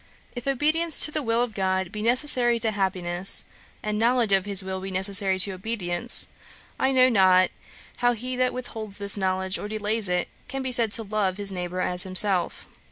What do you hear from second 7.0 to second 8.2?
not how